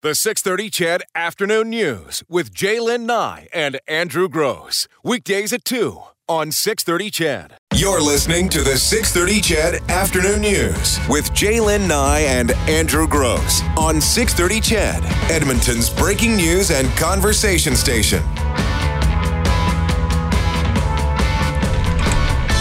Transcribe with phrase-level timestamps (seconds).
[0.00, 4.86] The 630 CHED Afternoon News with J'lyn Nye and Andrew Grose.
[5.02, 7.54] Weekdays at 2 on 630 CHED.
[7.74, 14.00] You're listening to the 630 CHED Afternoon News with J'lyn Nye and Andrew Grose on
[14.00, 18.22] 630 CHED, Edmonton's breaking news and conversation station.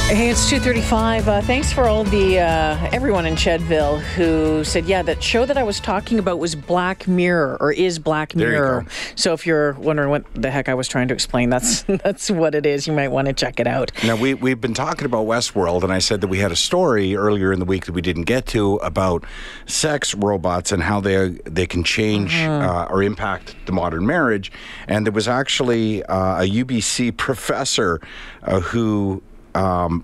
[0.07, 1.27] Hey, it's 2:35.
[1.27, 5.57] Uh, thanks for all the uh, everyone in Chedville who said, "Yeah, that show that
[5.57, 8.89] I was talking about was Black Mirror or is Black There you Mirror." go.
[9.15, 12.55] So if you're wondering what the heck I was trying to explain, that's that's what
[12.55, 12.87] it is.
[12.87, 13.91] You might want to check it out.
[14.05, 17.13] Now we we've been talking about Westworld, and I said that we had a story
[17.18, 19.25] earlier in the week that we didn't get to about
[19.65, 24.54] sex robots and how they they can change uh, or impact the modern marriage.
[24.87, 27.99] And there was actually uh, a UBC professor
[28.43, 29.21] uh, who
[29.57, 30.04] um,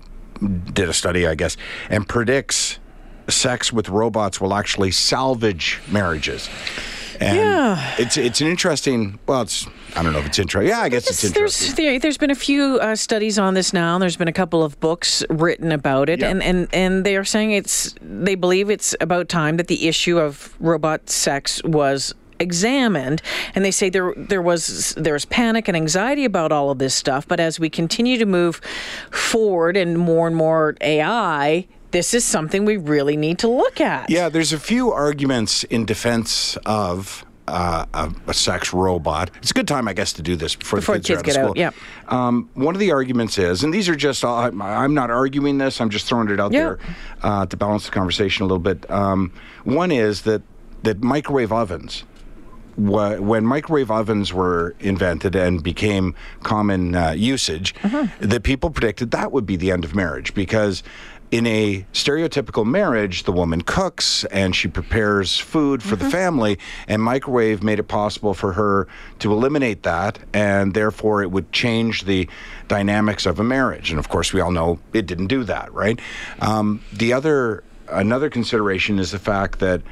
[0.72, 1.56] did a study, I guess,
[1.88, 2.78] and predicts
[3.28, 6.48] sex with robots will actually salvage marriages.
[7.20, 7.94] And Yeah.
[7.98, 9.18] it's it's an interesting.
[9.26, 10.68] Well, it's I don't know if it's interesting.
[10.68, 11.66] Yeah, I guess it's interesting.
[11.68, 13.96] There's there, there's been a few uh, studies on this now.
[13.98, 16.30] There's been a couple of books written about it, Yeah.
[16.30, 20.18] and, and and they are saying it's they believe it's about time that the issue
[20.18, 23.22] of robot sex was examined
[23.54, 27.26] and they say there there was there's panic and anxiety about all of this stuff
[27.28, 28.56] but as we continue to move
[29.10, 34.10] forward and more and more AI this is something we really need to look at
[34.10, 39.30] Yeah, there's a few arguments in defense of uh, a, a sex robot.
[39.36, 41.44] It's a good time, I guess, to do this before, Before the kids, kids are
[41.44, 41.74] out get of out,
[42.06, 42.18] school.
[42.18, 45.58] Um, one of the arguments is, and these are just, all, I'm, I'm not arguing
[45.58, 46.60] this, I'm just throwing it out Yeah.
[46.60, 46.78] there
[47.22, 48.90] uh, to balance the conversation a little bit.
[48.90, 49.30] Um,
[49.64, 50.40] one is that,
[50.84, 52.04] that microwave ovens,
[52.76, 57.74] wh- when microwave ovens were invented and became common uh, usage,
[58.20, 60.82] that people predicted that would be the end of marriage because
[61.30, 67.02] in a stereotypical marriage, the woman cooks and she prepares food for the family, and
[67.02, 68.86] microwave made it possible for her
[69.18, 72.28] to eliminate that, and therefore it would change the
[72.68, 73.90] dynamics of a marriage.
[73.90, 75.98] And of course, we all know it didn't do that, right?
[76.40, 79.82] Um, the other another consideration is the fact that,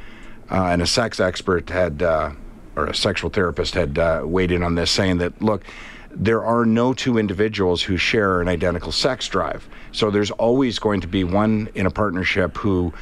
[0.49, 2.03] uh, and a sex expert had.
[2.03, 2.31] Uh,
[2.77, 5.65] or a sexual therapist had uh, weighed in on this, saying that look,
[6.11, 9.67] there are no two individuals who share an identical sex drive.
[9.93, 12.93] So there's always going to be one in a partnership who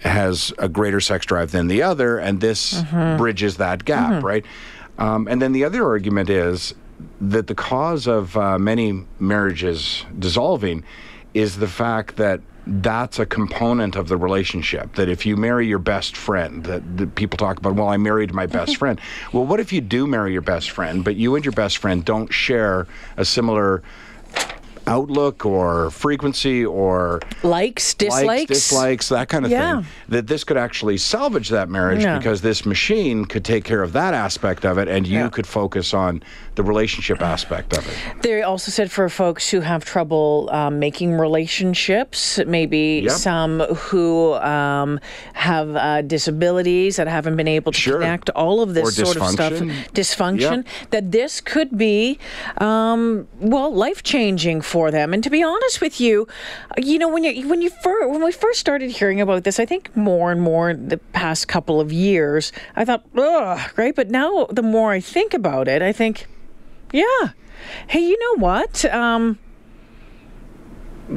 [0.00, 2.82] has a greater sex drive than the other, and this
[3.16, 4.44] bridges that gap, right?
[4.98, 6.74] Um, and then the other argument is
[7.20, 10.84] that the cause of uh, many marriages dissolving
[11.34, 14.94] is the fact that that's a component of the relationship.
[14.94, 18.32] That if you marry your best friend, that, that people talk about, well, I married
[18.32, 19.00] my best friend.
[19.32, 22.04] Well, what if you do marry your best friend, but you and your best friend
[22.04, 22.86] don't share
[23.16, 23.82] a similar
[24.86, 29.76] outlook or frequency or likes dislikes likes, dislikes, that kind of Yeah.
[29.76, 29.86] thing.
[30.08, 32.18] That this could actually salvage that marriage Yeah.
[32.18, 35.28] because this machine could take care of that aspect of it, and you Yeah.
[35.28, 36.22] could focus on
[36.54, 37.94] the relationship aspect of it.
[38.22, 43.12] They also said for folks who have trouble um, making relationships, maybe Yep.
[43.12, 45.00] some who um,
[45.34, 47.98] have uh, disabilities that haven't been able to Sure.
[48.00, 49.52] connect, all of this Or sort of stuff,
[49.94, 50.56] dysfunction.
[50.64, 50.90] Yep.
[50.90, 52.18] that this could be,
[52.58, 55.12] um, well, life changing for them.
[55.12, 56.26] And to be honest with you,
[56.78, 59.66] you know, when you when you first when we first started hearing about this, I
[59.66, 63.94] think more and more the past couple of years, I thought, ugh, right.
[63.94, 66.26] But now the more I think about it, I think.
[66.90, 67.36] Yeah.
[67.86, 68.84] Hey, you know what?
[68.86, 69.38] Um,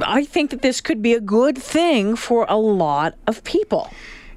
[0.06, 3.90] I think that this could be a good thing for a lot of people.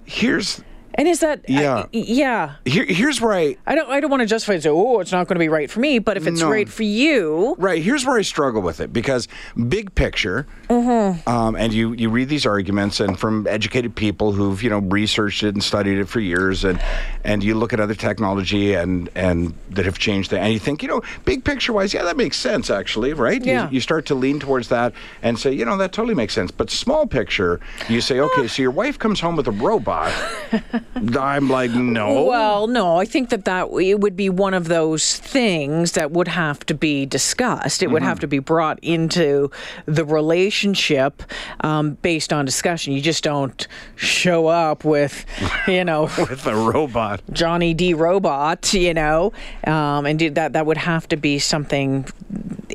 [0.05, 0.62] Here's
[0.98, 1.76] And is that Yeah.
[1.84, 2.50] I- yeah?
[2.64, 5.12] here, here's where I I don't I don't want to justify and say, oh, it's
[5.12, 6.00] not going to be right for me.
[6.00, 6.50] But if it's No.
[6.50, 7.81] right for you, Right.
[7.82, 9.28] Here's where I struggle with it because
[9.69, 11.28] big picture, Mm-hmm.
[11.28, 15.42] um, and you you read these arguments and from educated people who've you know researched
[15.44, 16.81] it and studied it for years, and
[17.25, 20.82] and you look at other technology and and that have changed that, and you think
[20.82, 23.44] you know big picture wise, yeah, that makes sense actually, right?
[23.44, 23.69] Yeah.
[23.69, 24.92] You, you start to lean towards that
[25.22, 26.50] and say, you know, that totally makes sense.
[26.50, 30.12] But small picture, you say, okay, so your wife comes home with a robot.
[31.19, 32.25] I'm like, no.
[32.25, 36.29] Well, no, I think that that it would be one of those things that would
[36.29, 37.82] have to be discussed.
[37.82, 38.08] It would Mm-hmm.
[38.08, 39.50] have to be brought into
[39.87, 41.23] the relationship
[41.61, 42.93] um, based on discussion.
[42.94, 45.25] You just don't show up with,
[45.67, 47.20] you know, with a robot.
[47.32, 47.94] Johnny D.
[47.94, 49.32] Robot, you know,
[49.67, 50.52] um, and do that.
[50.55, 52.06] That would have to be something,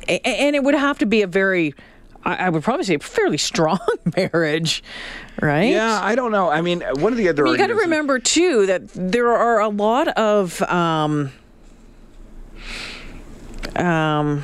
[0.08, 1.74] and it would have to be a very.
[2.26, 3.80] I I would probably say a fairly strong
[4.18, 4.84] marriage,
[5.42, 5.72] right?
[5.72, 6.50] Yeah, I don't know.
[6.50, 9.70] I mean, one of the other You got to remember too that there are a
[9.70, 11.32] lot of um,
[13.76, 14.44] um,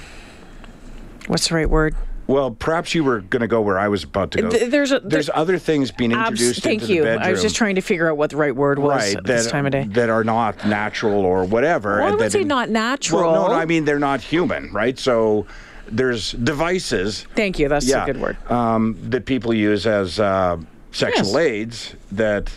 [1.28, 1.96] what's the right word?
[2.28, 4.50] Well, perhaps you were going to go where I was about to go.
[4.50, 7.00] There's a- there's other things being Abs- introduced thank into you.
[7.02, 7.28] the bedroom.
[7.28, 9.34] I was just trying to figure out what the right word was right at that,
[9.34, 9.86] this time of day.
[9.94, 11.98] that are not natural or whatever.
[11.98, 13.22] Well, I would that say not natural.
[13.24, 15.00] Well, no, no, I mean they're not human, right?
[15.00, 15.48] So
[15.92, 17.26] there's devices.
[17.36, 17.68] Thank you.
[17.70, 18.38] That's yeah, a good word.
[18.52, 20.58] Um, that people use as uh,
[20.92, 21.36] sexual Yes.
[21.36, 22.52] aids that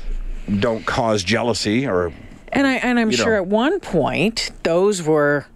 [0.58, 2.12] don't cause jealousy or
[2.52, 3.42] And I and I'm sure know.
[3.42, 5.46] at one point those were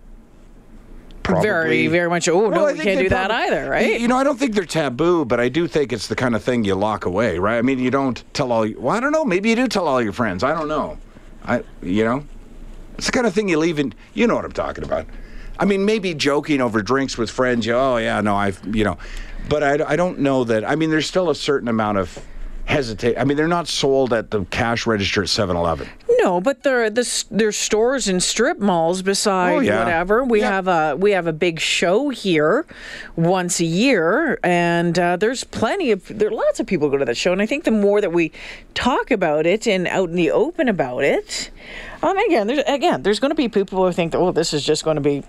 [1.23, 2.28] probably very very much.
[2.28, 4.00] Oh no, we can't do that either, right?
[4.00, 6.43] You know, I don't think they're taboo, but I do think it's the kind of
[6.44, 7.58] thing you lock away, right?
[7.58, 8.67] I mean, you don't tell all.
[8.79, 9.25] Well, I don't know.
[9.25, 10.44] Maybe you do tell all your friends.
[10.44, 10.99] I don't know.
[11.44, 12.25] I, you know,
[12.96, 13.93] it's the kind of thing you leave in.
[14.14, 15.06] You know what I'm talking about.
[15.58, 17.67] I mean, maybe joking over drinks with friends.
[17.67, 18.99] You, oh yeah, no, I've, you know,
[19.49, 20.64] but I, I don't know that.
[20.69, 22.19] I mean, there's still a certain amount of
[22.67, 23.17] hesitate.
[23.17, 25.88] I mean, they're not sold at the cash register at 7-Eleven.
[26.19, 29.79] No, but there the there's stores and strip malls beside Oh, yeah.
[29.85, 30.25] whatever.
[30.25, 30.50] We Yeah.
[30.50, 32.67] have a we have a big show here
[33.14, 37.05] once a year, and uh, there's plenty of there are lots of people go to
[37.05, 38.32] that show, and I think the more that we
[38.75, 41.50] talk about it and out in the open about it,
[42.03, 44.64] um, again, there's again there's going to be people who think that oh this is
[44.64, 45.23] just going to be.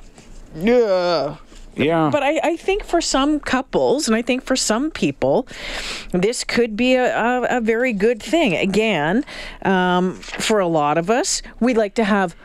[0.58, 1.38] Yeah.
[1.76, 2.10] Yeah.
[2.12, 5.48] But I, I think for some couples, and I think for some people,
[6.12, 8.56] this could be a, a, a very good thing.
[8.56, 9.24] Again,
[9.62, 12.36] um, for a lot of us, we like to have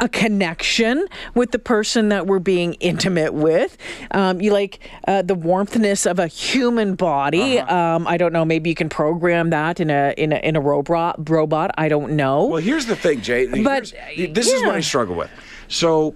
[0.00, 3.76] a connection with the person that we're being intimate with.
[4.10, 7.60] Um, you like uh, the warmthness of a human body.
[7.60, 7.96] Uh-huh.
[7.96, 8.44] Um, I don't know.
[8.44, 11.30] Maybe you can program that in a in a in a robot.
[11.30, 11.70] Robot.
[11.78, 12.46] I don't know.
[12.46, 13.46] Well, here's the thing, Jay.
[13.62, 14.74] But, this is what.
[14.74, 15.30] I struggle with.
[15.68, 16.14] So,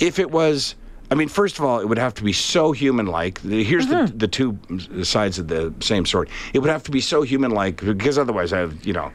[0.00, 0.74] if it was,
[1.10, 3.40] I mean, first of all, it would have to be so human-like.
[3.42, 4.06] Here's Mm-hmm.
[4.06, 4.58] the the two
[5.04, 6.28] sides of the same story.
[6.54, 9.12] It would have to be so human-like because otherwise, I have, you know.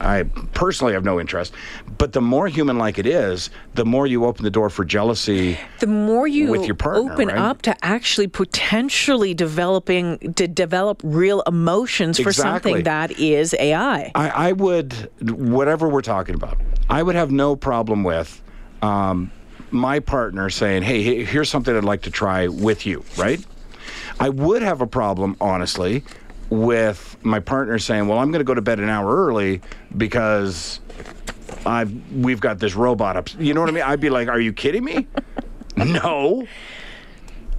[0.00, 0.22] I
[0.54, 1.52] personally have no interest,
[1.98, 5.58] but the more human-like it is, the more you open the door for jealousy.
[5.80, 7.36] the more you with your partner, open right?
[7.36, 12.70] up to actually potentially developing to develop real emotions for Exactly.
[12.70, 14.12] something that is AI.
[14.14, 18.40] I, I would, whatever we're talking about, I would have no problem with
[18.82, 19.32] um,
[19.72, 23.44] my partner saying, hey, here's something I'd like to try with you, right?
[24.20, 26.04] I would have a problem, honestly,
[26.50, 29.62] with my partner saying, well, I'm going to go to bed an hour early
[29.96, 30.80] because
[31.64, 33.28] I've we've got this robot up.
[33.38, 33.84] You know what I mean?
[33.84, 35.06] I'd be like, are you kidding me?
[35.76, 36.46] no.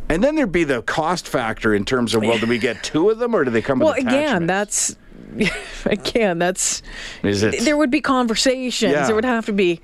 [0.09, 3.09] And then there'd be the cost factor in terms of, well, do we get two
[3.09, 4.95] of them or do they come Well, with again, that's
[5.85, 6.83] again, that's
[7.23, 7.61] Is it?
[7.65, 8.91] there would be conversations.
[8.93, 9.07] Yeah.
[9.07, 9.81] There would have to be.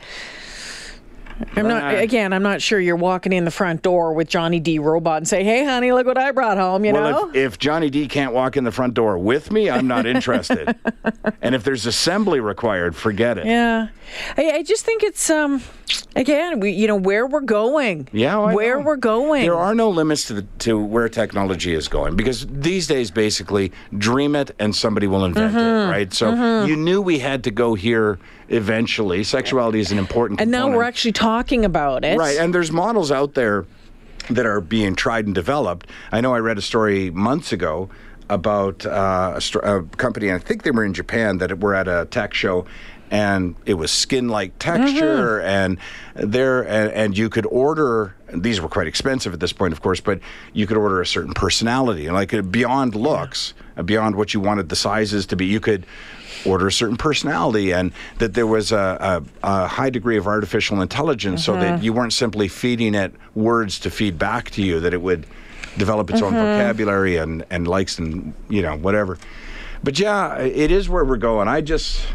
[1.56, 1.96] I'm not.
[1.96, 4.80] Again, I'm not sure you're walking in the front door with Johnny D.
[4.80, 7.02] Robot and say, "Hey, honey, look what I brought home." You know.
[7.02, 10.06] Well, if, if Johnny D can't walk in the front door with me, I'm not
[10.16, 10.76] interested.
[11.42, 13.46] and if there's assembly required, forget it.
[13.46, 13.88] Yeah,
[14.38, 15.62] I, I just think it's um,
[16.16, 18.08] again, we you know where we're going.
[18.12, 18.86] Yeah, where know.
[18.86, 19.42] we're going.
[19.44, 23.72] There are no limits to the, to where technology is going because these days, basically,
[23.98, 25.58] dream it and somebody will invent Mm-hmm.
[25.58, 26.14] it, right?
[26.14, 28.20] So you knew we had to go here
[28.50, 29.24] eventually.
[29.24, 30.42] Sexuality is an important.
[30.42, 31.29] and now we're actually talking
[31.66, 32.18] about it.
[32.18, 33.66] Right, and there's models out there
[34.30, 35.88] that are being tried and developed.
[36.12, 37.90] I know I read a story months ago
[38.30, 41.88] about uh, a, st- a company, I think they were in Japan, that were at
[41.88, 42.66] a tech show.
[43.12, 45.80] And it was skin-like texture, and
[46.14, 48.16] there, and, and you could order.
[48.34, 50.20] These were quite expensive at this point, of course, but
[50.54, 53.54] you could order a certain personality, and like beyond looks,
[53.86, 55.46] beyond what you wanted the sizes to be.
[55.46, 55.86] You could
[56.46, 60.82] order a certain personality and that there was a, a, a high degree of artificial
[60.82, 61.84] intelligence so that mm-hmm.
[61.84, 65.26] you weren't simply feeding it words to feed back to you that it would
[65.78, 66.58] develop its own mm-hmm.
[66.58, 69.18] vocabulary and, and likes and you know whatever.
[69.84, 71.48] But yeah it is where we're going.
[71.48, 72.06] I just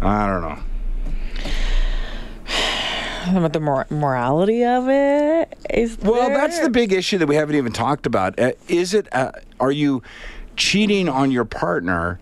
[0.00, 0.58] i don't know
[3.26, 5.98] About the mor- morality of it is.
[5.98, 8.38] Well, that's the big issue that we haven't even talked about.
[8.38, 9.12] Uh, is it?
[9.12, 10.02] Uh, are you
[10.56, 12.18] cheating on your partner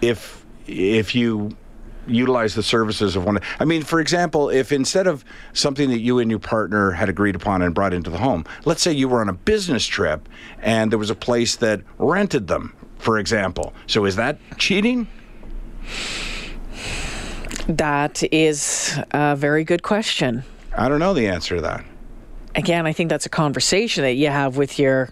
[0.00, 1.56] if if you
[2.06, 3.38] utilize the services of one?
[3.58, 7.34] I mean, for example, if instead of something that you and your partner had agreed
[7.36, 10.28] upon and brought into the home, let's say you were on a business trip
[10.60, 13.74] and there was a place that rented them, for example.
[13.86, 15.06] So is that cheating?
[17.68, 20.44] That is a very good question.
[20.76, 21.84] I don't know the answer to that.
[22.54, 25.10] Again, I think that's a conversation that you have with your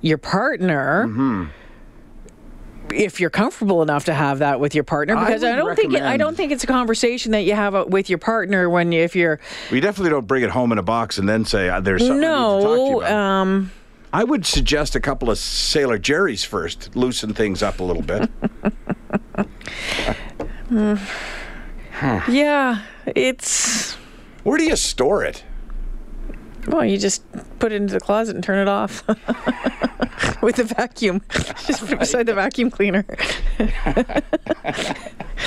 [0.00, 1.06] your partner.
[1.06, 1.44] Mm-hmm.
[2.92, 5.94] If you're comfortable enough to have that with your partner, because I, would don't think
[5.94, 9.00] it, I don't think it's a conversation that you have with your partner when you,
[9.00, 11.80] if you're We definitely don't bring it home in a box and then say uh,
[11.80, 13.12] there's something I need to talk to you no about.
[13.12, 13.72] um
[14.12, 18.30] I would suggest a couple of Sailor Jerry's first, loosen things up a little bit.
[22.02, 23.94] yeah it's
[24.42, 25.44] Where do you store it?
[26.66, 27.22] Well, you just
[27.58, 29.06] put it into the closet and turn it off
[30.42, 31.20] with the vacuum,
[31.66, 33.04] just put it beside the vacuum cleaner.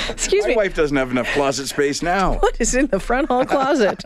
[0.08, 0.54] Excuse My me.
[0.54, 2.38] My wife doesn't have enough closet space now.
[2.38, 4.04] What is in the front hall closet?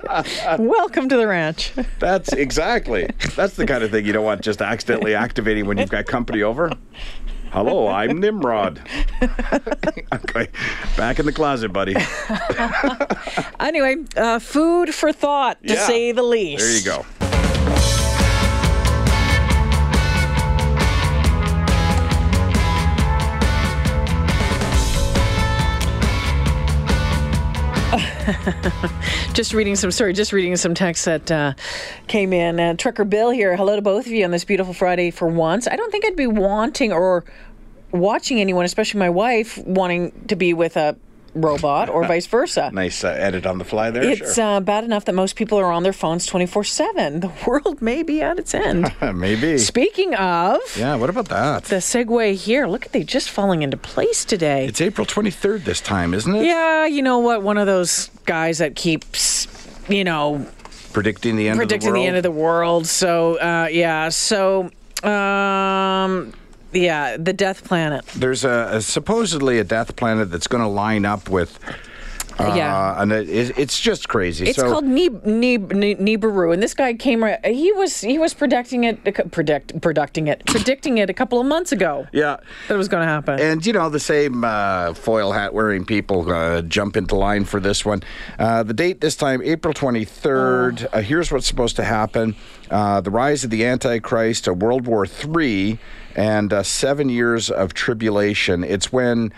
[0.59, 1.73] Welcome to the ranch.
[1.99, 3.09] That's exactly.
[3.37, 6.43] That's the kind of thing you don't want just accidentally activating when you've got company
[6.43, 6.73] over.
[7.53, 8.81] Hello, I'm Nimrod.
[9.23, 10.49] okay,
[10.97, 11.95] back in the closet, buddy.
[13.61, 15.87] Anyway, uh, food for thought, to Yeah.
[15.87, 16.65] say the least.
[16.65, 17.32] There you go.
[29.33, 31.55] Just reading some, sorry, just reading some texts that uh,
[32.07, 32.61] came in.
[32.61, 33.57] Uh, Trucker Bill here.
[33.57, 35.67] Hello to both of you on this beautiful Friday for once.
[35.67, 37.25] I don't think I'd be wanting or
[37.91, 40.97] watching anyone, especially my wife, wanting to be with a
[41.35, 42.71] robot or vice versa.
[42.73, 44.03] Nice uh, edit on the fly there.
[44.03, 44.57] It's sure.
[44.57, 47.21] uh, bad enough that most people are on their phones 24 7.
[47.21, 48.93] The world may be at its end.
[49.15, 49.59] Maybe.
[49.59, 51.65] Speaking of, Yeah, what about that?
[51.65, 54.67] the segue here, look at they just falling into place today.
[54.67, 56.45] It's April 23rd this time, isn't it?
[56.45, 57.43] yeah, you know what?
[57.43, 59.47] One of those guys that keeps,
[59.89, 60.47] you know,
[60.93, 62.07] Predicting the end predicting of the the, world.
[62.09, 62.87] end of the world.
[62.87, 64.11] So, uh, yeah.
[64.11, 64.71] So,
[65.03, 66.33] um,
[66.73, 68.05] yeah, the Death Planet.
[68.17, 71.59] There's a, a supposedly a death planet that's going to line up with.
[72.51, 73.01] Uh, Yeah.
[73.03, 74.47] and it, it- it's just crazy.
[74.47, 77.23] It's so, called Nib- Nib- Ni- Nibiru, and this guy came.
[77.23, 81.47] Right, he was he was predicting it, predict predicting it, predicting it a couple of
[81.47, 82.37] months ago Yeah.
[82.69, 83.39] that it was going to happen.
[83.41, 87.61] And you know the same uh, foil hat wearing people uh, jump into line for
[87.61, 88.03] this one.
[88.39, 90.89] Uh, the date this time, April twenty third.
[90.93, 92.35] Uh, here's what's supposed to happen:
[92.71, 95.79] uh, the rise of the Antichrist, uh, World War Three,
[96.17, 98.65] and uh, seven years of tribulation.
[98.65, 99.33] It's when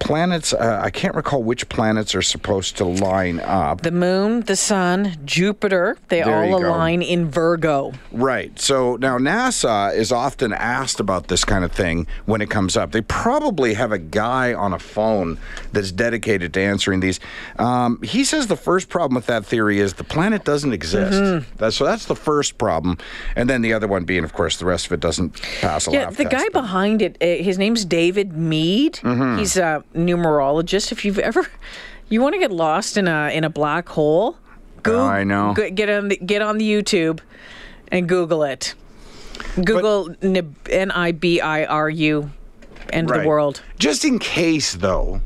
[0.00, 0.52] planets.
[0.52, 3.82] Uh, I can't recall which planets are supposed to line up.
[3.82, 7.92] the Moon, the Sun, Jupiter, they There all align in Virgo.
[8.10, 8.58] Right.
[8.58, 12.92] So now NASA is often asked about this kind of thing when it comes up.
[12.92, 15.38] They probably have a guy on a phone
[15.72, 17.20] that's dedicated to answering these.
[17.58, 21.20] Um, he says the first problem with that theory is the planet doesn't exist.
[21.20, 21.56] Mm-hmm.
[21.56, 22.98] That's, so that's the first problem.
[23.36, 25.92] And then the other one being, of course, the rest of it doesn't pass a
[25.92, 28.94] Yeah, the guy behind it, uh, his name's David Meade.
[28.94, 29.38] Mm-hmm.
[29.38, 30.92] He's a numerologist.
[30.92, 31.46] If you've ever,
[32.08, 34.36] you want to get lost in a in a black hole,
[34.82, 35.00] go.
[35.00, 35.54] Oh, I know.
[35.54, 37.20] get on the get on the YouTube,
[37.88, 38.74] and Google it.
[39.64, 42.30] Google N I B I R U,
[42.92, 43.62] end of the world.
[43.78, 45.20] Just in case, though,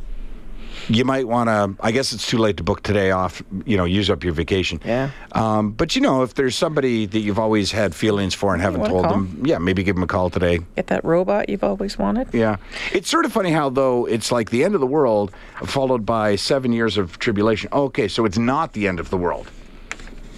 [0.88, 1.82] you might want to.
[1.84, 3.42] I guess it's too late to book today off.
[3.64, 4.80] You know, use up your vacation.
[4.84, 5.10] Yeah.
[5.32, 8.84] Um, but you know, if there's somebody that you've always had feelings for and haven't
[8.84, 9.12] told call?
[9.12, 10.60] them, yeah, maybe give them a call today.
[10.76, 12.28] Get that robot you've always wanted.
[12.32, 12.56] Yeah.
[12.92, 15.32] It's sort of funny how, though, it's like the end of the world
[15.64, 17.68] followed by seven years of tribulation.
[17.72, 19.50] Okay, so it's not the end of the world.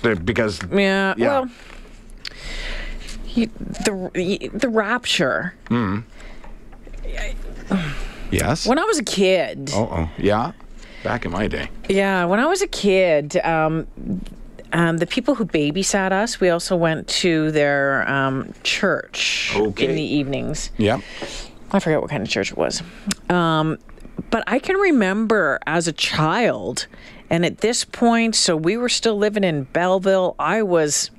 [0.02, 0.60] Because.
[0.70, 1.14] Yeah.
[1.16, 1.40] Yeah.
[1.40, 1.50] Well,
[3.24, 5.54] he, the the rapture.
[8.30, 8.66] Yes.
[8.66, 9.71] When I was a kid.
[9.73, 10.11] Oh.
[10.18, 10.52] Yeah.
[11.02, 11.68] Back in my day.
[11.88, 13.87] Yeah, when I was a kid, um,
[14.73, 19.85] um, the people who babysat us, we also went to their um, church Okay.
[19.87, 20.71] in the evenings.
[20.78, 21.00] Yep.
[21.73, 22.83] I forget what kind of church it was.
[23.30, 23.78] Um,
[24.30, 26.87] but I can remember as a child,
[27.30, 30.35] and at this point, so we were still living in Belleville.
[30.38, 31.11] I was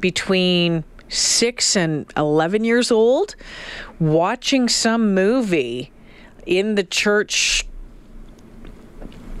[0.00, 3.34] between six and 11 years old,
[4.00, 5.90] watching some movie
[6.46, 7.66] in the church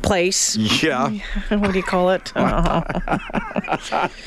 [0.02, 0.56] place.
[0.56, 1.10] Yeah.
[1.48, 2.32] What do you call it?
[2.36, 2.82] Uh,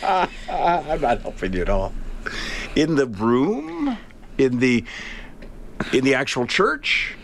[0.50, 1.94] I'm not helping you at all.
[2.76, 3.98] In the room?
[4.38, 4.84] In the.
[5.94, 7.16] In the actual church?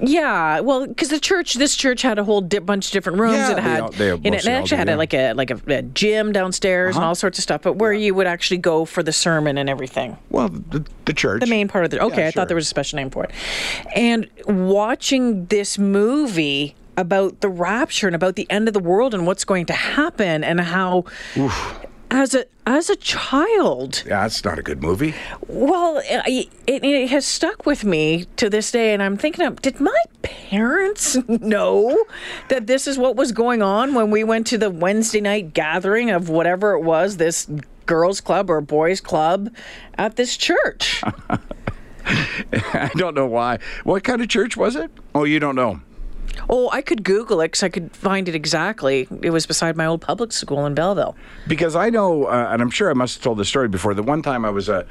[0.00, 3.36] Yeah, well, because the church, this church had a whole di- bunch of different rooms.
[3.36, 4.94] Yeah, it they had, they in it, it actually had yeah.
[4.94, 7.08] a, like a like a, a gym downstairs and uh-huh.
[7.08, 7.62] all sorts of stuff.
[7.62, 11.40] But where you would actually go for the sermon and everything, Well, the, the church.
[11.40, 12.00] the main part of the.
[12.00, 12.32] Okay, I sure.
[12.32, 13.30] thought there was a special name for it.
[13.94, 19.26] And watching this movie about the rapture and about the end of the world and
[19.26, 21.04] what's going to happen and how.
[22.14, 25.14] As a as a child, Yeah, that's not a good movie.
[25.48, 29.60] well, it, it, it has stuck with me to this day, and I'm thinking, of,
[29.62, 32.04] did my parents know
[32.48, 36.10] that this is what was going on when we went to the Wednesday night gathering
[36.10, 37.48] of whatever it was, this
[37.86, 39.52] girls' club or boys' club
[39.96, 41.02] at this church?
[42.04, 43.58] I don't know why.
[43.84, 44.90] What kind of church was it?
[45.14, 45.80] Oh, you don't know.
[46.48, 49.08] Oh, I could Google it because I could find it exactly.
[49.22, 51.16] It was beside my old public school in Belleville.
[51.48, 53.94] Because I know, uh, and I'm sure I must have told this story before.
[53.94, 54.86] The one time I was a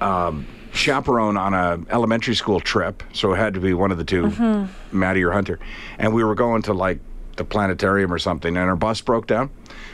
[0.00, 4.04] um, chaperone on a elementary school trip, so it had to be one of the
[4.04, 5.58] 2 Maddie or Hunter,
[5.98, 7.00] and we were going to like
[7.36, 9.50] the planetarium or something, and our bus broke down.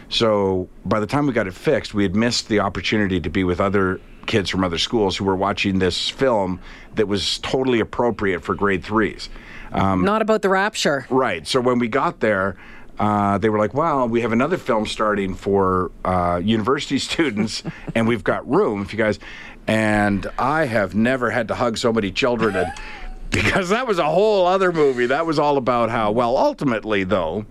[0.08, 3.44] So by the time we got it fixed, we had missed the opportunity to be
[3.44, 6.58] with other kids from other schools who were watching this film
[6.94, 9.28] that was totally appropriate for grade threes.
[9.74, 11.06] Um, Not about the rapture.
[11.10, 11.46] Right.
[11.46, 12.56] So when we got there,
[12.98, 17.62] uh, they were like, "Well, we have another film starting for uh, university students,
[17.94, 19.18] and we've got room if you guys."
[19.66, 22.72] And I have never had to hug so many children, and
[23.30, 25.06] because that was a whole other movie.
[25.06, 27.44] That was all about how well, ultimately, though,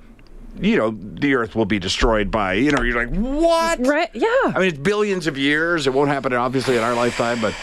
[0.62, 2.54] you know, the Earth will be destroyed by.
[2.54, 3.86] You know, you're like, what?
[3.86, 4.10] Right?
[4.14, 4.28] Yeah.
[4.46, 5.88] I mean, it's billions of years.
[5.88, 7.54] It won't happen, obviously, in our lifetime, but.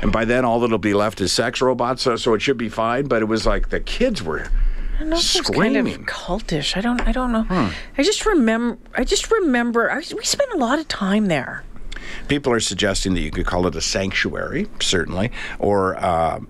[0.00, 2.68] And by then, all that'll be left is sex robots, so so it should be
[2.68, 3.06] fine.
[3.06, 4.48] But it was like the kids were
[4.96, 5.84] I don't know screaming.
[5.84, 6.76] kind of cultish.
[6.76, 7.00] I don't.
[7.00, 7.42] I don't know.
[7.44, 7.68] Hmm.
[7.96, 8.78] I just remember.
[8.96, 9.90] I just remember.
[9.90, 11.64] I, we spent a lot of time there.
[12.28, 16.40] People are suggesting that you could call it a sanctuary, certainly, or uh,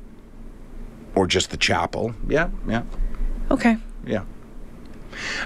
[1.15, 2.15] or just the chapel.
[2.29, 2.83] Yeah, yeah.
[3.51, 3.77] Okay.
[4.07, 4.25] Yeah.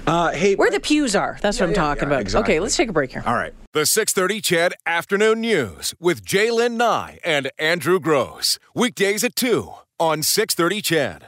[0.07, 1.37] Uh, hey, where the pews are.
[1.41, 2.21] That's yeah, what I'm yeah, talking yeah, about.
[2.21, 2.53] Exactly.
[2.53, 3.23] Okay, let's take a break here.
[3.25, 3.53] All right.
[3.73, 8.59] The 630 CHED Afternoon News with J'lyn Nye and Andrew Grose.
[8.75, 11.21] Weekdays at 2 on 630 CHED.